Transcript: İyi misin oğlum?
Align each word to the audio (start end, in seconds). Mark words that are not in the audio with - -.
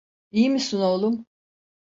İyi 0.31 0.49
misin 0.49 0.79
oğlum? 0.79 1.25